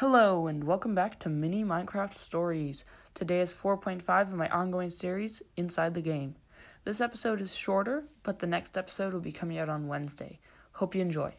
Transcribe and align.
Hello, 0.00 0.46
and 0.46 0.64
welcome 0.64 0.94
back 0.94 1.18
to 1.18 1.28
Mini 1.28 1.62
Minecraft 1.62 2.14
Stories. 2.14 2.86
Today 3.12 3.42
is 3.42 3.52
4.5 3.52 4.22
of 4.22 4.32
my 4.32 4.48
ongoing 4.48 4.88
series, 4.88 5.42
Inside 5.58 5.92
the 5.92 6.00
Game. 6.00 6.36
This 6.84 7.02
episode 7.02 7.42
is 7.42 7.54
shorter, 7.54 8.04
but 8.22 8.38
the 8.38 8.46
next 8.46 8.78
episode 8.78 9.12
will 9.12 9.20
be 9.20 9.30
coming 9.30 9.58
out 9.58 9.68
on 9.68 9.88
Wednesday. 9.88 10.40
Hope 10.72 10.94
you 10.94 11.02
enjoy. 11.02 11.34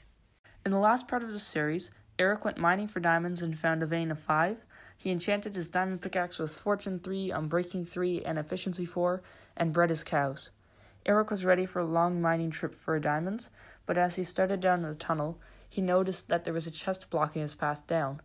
In 0.64 0.70
the 0.70 0.78
last 0.78 1.08
part 1.08 1.24
of 1.24 1.32
the 1.32 1.40
series, 1.40 1.90
Eric 2.20 2.46
went 2.46 2.60
mining 2.60 2.88
for 2.88 3.00
diamonds 3.00 3.42
and 3.42 3.58
found 3.58 3.82
a 3.82 3.88
vein 3.88 4.12
of 4.12 4.20
5. 4.20 4.58
He 4.96 5.10
enchanted 5.10 5.56
his 5.56 5.68
diamond 5.68 6.02
pickaxe 6.02 6.38
with 6.38 6.56
Fortune 6.56 7.00
3, 7.00 7.32
Unbreaking 7.32 7.88
3, 7.88 8.22
and 8.22 8.38
Efficiency 8.38 8.86
4, 8.86 9.24
and 9.58 9.74
bred 9.74 9.90
his 9.90 10.04
cows. 10.04 10.52
Eric 11.08 11.32
was 11.32 11.44
ready 11.44 11.66
for 11.66 11.80
a 11.80 11.84
long 11.84 12.22
mining 12.22 12.52
trip 12.52 12.76
for 12.76 13.00
diamonds, 13.00 13.50
but 13.88 13.98
as 13.98 14.18
he 14.18 14.24
started 14.24 14.60
down 14.60 14.84
the 14.84 14.94
tunnel, 14.94 15.40
he 15.68 15.82
noticed 15.82 16.28
that 16.28 16.44
there 16.44 16.54
was 16.54 16.68
a 16.68 16.72
chest 16.72 17.10
blocking 17.10 17.42
his 17.42 17.56
path 17.56 17.88
down. 17.88 18.22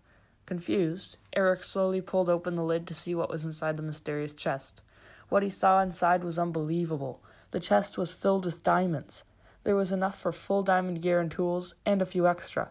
Confused, 0.47 1.17
Eric 1.33 1.65
slowly 1.65 2.01
pulled 2.01 2.31
open 2.31 2.55
the 2.55 2.63
lid 2.63 2.87
to 2.87 2.95
see 2.95 3.17
what 3.17 3.29
was 3.29 3.45
inside 3.45 3.77
the 3.77 3.83
mysterious 3.83 4.33
chest. 4.33 4.81
What 5.29 5.43
he 5.43 5.51
saw 5.51 5.81
inside 5.81 6.23
was 6.23 6.39
unbelievable. 6.39 7.21
The 7.51 7.59
chest 7.59 7.99
was 7.99 8.13
filled 8.13 8.45
with 8.45 8.63
diamonds. 8.63 9.25
There 9.65 9.75
was 9.75 9.91
enough 9.91 10.17
for 10.17 10.31
full 10.31 10.63
diamond 10.63 11.03
gear 11.03 11.19
and 11.19 11.33
tools, 11.33 11.75
and 11.85 12.01
a 12.01 12.07
few 12.07 12.29
extra. 12.29 12.71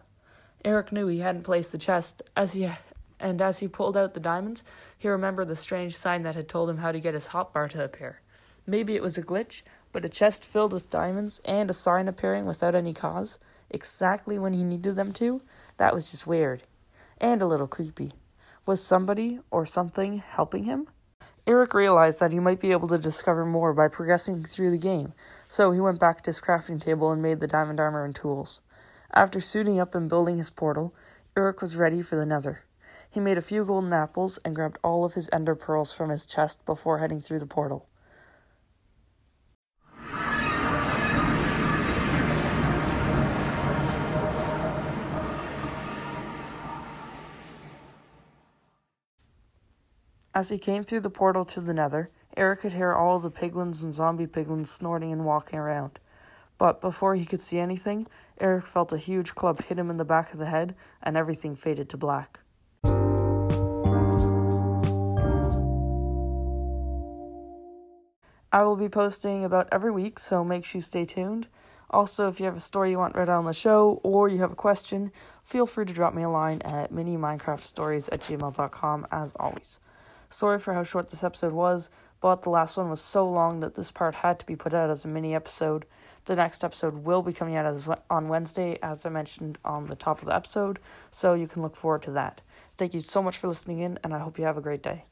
Eric 0.64 0.90
knew 0.90 1.06
he 1.06 1.18
hadn't 1.18 1.42
placed 1.42 1.70
the 1.70 1.76
chest, 1.76 2.22
as 2.34 2.54
he 2.54 2.70
and 3.20 3.42
as 3.42 3.58
he 3.58 3.68
pulled 3.68 3.96
out 3.96 4.14
the 4.14 4.20
diamonds, 4.20 4.64
he 4.96 5.08
remembered 5.08 5.48
the 5.48 5.56
strange 5.56 5.94
sign 5.94 6.22
that 6.22 6.34
had 6.34 6.48
told 6.48 6.70
him 6.70 6.78
how 6.78 6.92
to 6.92 7.00
get 7.00 7.12
his 7.12 7.28
hotbar 7.28 7.68
to 7.68 7.84
appear. 7.84 8.20
Maybe 8.66 8.94
it 8.96 9.02
was 9.02 9.18
a 9.18 9.22
glitch, 9.22 9.60
but 9.92 10.04
a 10.04 10.08
chest 10.08 10.46
filled 10.46 10.72
with 10.72 10.88
diamonds 10.88 11.42
and 11.44 11.68
a 11.68 11.74
sign 11.74 12.08
appearing 12.08 12.46
without 12.46 12.74
any 12.74 12.94
cause, 12.94 13.38
exactly 13.68 14.38
when 14.38 14.54
he 14.54 14.64
needed 14.64 14.96
them 14.96 15.12
to, 15.14 15.42
that 15.76 15.92
was 15.92 16.10
just 16.10 16.26
weird 16.26 16.62
and 17.18 17.42
a 17.42 17.46
little 17.46 17.66
creepy. 17.66 18.12
Was 18.64 18.82
somebody 18.82 19.40
or 19.50 19.66
something 19.66 20.18
helping 20.18 20.64
him? 20.64 20.88
Eric 21.46 21.74
realized 21.74 22.18
that 22.18 22.32
he 22.32 22.40
might 22.40 22.58
be 22.58 22.72
able 22.72 22.88
to 22.88 22.98
discover 22.98 23.44
more 23.44 23.72
by 23.72 23.86
progressing 23.86 24.42
through 24.42 24.72
the 24.72 24.78
game, 24.78 25.12
so 25.46 25.70
he 25.70 25.80
went 25.80 26.00
back 26.00 26.22
to 26.22 26.30
his 26.30 26.40
crafting 26.40 26.80
table 26.80 27.12
and 27.12 27.22
made 27.22 27.38
the 27.38 27.46
diamond 27.46 27.78
armor 27.78 28.04
and 28.04 28.16
tools. 28.16 28.60
After 29.14 29.40
suiting 29.40 29.78
up 29.78 29.94
and 29.94 30.08
building 30.08 30.38
his 30.38 30.50
portal, 30.50 30.92
Eric 31.36 31.62
was 31.62 31.76
ready 31.76 32.02
for 32.02 32.16
the 32.16 32.26
nether. 32.26 32.64
He 33.08 33.20
made 33.20 33.38
a 33.38 33.42
few 33.42 33.64
golden 33.64 33.92
apples 33.92 34.40
and 34.44 34.56
grabbed 34.56 34.78
all 34.82 35.04
of 35.04 35.14
his 35.14 35.30
ender 35.32 35.54
pearls 35.54 35.92
from 35.92 36.10
his 36.10 36.26
chest 36.26 36.64
before 36.66 36.98
heading 36.98 37.20
through 37.20 37.38
the 37.38 37.46
portal. 37.46 37.88
As 50.36 50.50
he 50.50 50.58
came 50.58 50.82
through 50.82 51.00
the 51.00 51.08
portal 51.08 51.46
to 51.46 51.62
the 51.62 51.72
nether, 51.72 52.10
Eric 52.36 52.60
could 52.60 52.74
hear 52.74 52.92
all 52.92 53.18
the 53.18 53.30
piglins 53.30 53.82
and 53.82 53.94
zombie 53.94 54.26
piglins 54.26 54.66
snorting 54.66 55.10
and 55.10 55.24
walking 55.24 55.58
around. 55.58 55.98
But 56.58 56.82
before 56.82 57.14
he 57.14 57.24
could 57.24 57.40
see 57.40 57.58
anything, 57.58 58.06
Eric 58.38 58.66
felt 58.66 58.92
a 58.92 58.98
huge 58.98 59.34
club 59.34 59.64
hit 59.64 59.78
him 59.78 59.88
in 59.88 59.96
the 59.96 60.04
back 60.04 60.34
of 60.34 60.38
the 60.38 60.44
head, 60.44 60.74
and 61.02 61.16
everything 61.16 61.56
faded 61.56 61.88
to 61.88 61.96
black. 61.96 62.40
I 68.52 68.62
will 68.62 68.76
be 68.76 68.90
posting 68.90 69.42
about 69.42 69.70
every 69.72 69.90
week, 69.90 70.18
so 70.18 70.44
make 70.44 70.66
sure 70.66 70.80
you 70.80 70.82
stay 70.82 71.06
tuned. 71.06 71.48
Also, 71.88 72.28
if 72.28 72.40
you 72.40 72.44
have 72.44 72.56
a 72.56 72.60
story 72.60 72.90
you 72.90 72.98
want 72.98 73.16
read 73.16 73.30
on 73.30 73.46
the 73.46 73.54
show 73.54 74.02
or 74.02 74.28
you 74.28 74.36
have 74.40 74.52
a 74.52 74.54
question, 74.54 75.12
feel 75.42 75.64
free 75.64 75.86
to 75.86 75.94
drop 75.94 76.12
me 76.12 76.24
a 76.24 76.28
line 76.28 76.60
at 76.60 76.92
miniminecraftstories 76.92 78.10
at 78.12 78.20
gmail.com 78.20 79.06
as 79.10 79.32
always. 79.40 79.78
Sorry 80.28 80.58
for 80.58 80.74
how 80.74 80.82
short 80.82 81.10
this 81.10 81.24
episode 81.24 81.52
was, 81.52 81.90
but 82.20 82.42
the 82.42 82.50
last 82.50 82.76
one 82.76 82.90
was 82.90 83.00
so 83.00 83.28
long 83.28 83.60
that 83.60 83.74
this 83.74 83.90
part 83.90 84.16
had 84.16 84.38
to 84.40 84.46
be 84.46 84.56
put 84.56 84.74
out 84.74 84.90
as 84.90 85.04
a 85.04 85.08
mini 85.08 85.34
episode. 85.34 85.86
The 86.24 86.36
next 86.36 86.64
episode 86.64 87.04
will 87.04 87.22
be 87.22 87.32
coming 87.32 87.56
out 87.56 88.00
on 88.10 88.28
Wednesday, 88.28 88.78
as 88.82 89.06
I 89.06 89.10
mentioned 89.10 89.58
on 89.64 89.86
the 89.86 89.96
top 89.96 90.20
of 90.20 90.26
the 90.26 90.34
episode, 90.34 90.78
so 91.10 91.34
you 91.34 91.46
can 91.46 91.62
look 91.62 91.76
forward 91.76 92.02
to 92.02 92.10
that. 92.12 92.40
Thank 92.76 92.94
you 92.94 93.00
so 93.00 93.22
much 93.22 93.38
for 93.38 93.48
listening 93.48 93.78
in, 93.78 93.98
and 94.02 94.12
I 94.12 94.18
hope 94.18 94.38
you 94.38 94.44
have 94.44 94.58
a 94.58 94.62
great 94.62 94.82
day. 94.82 95.04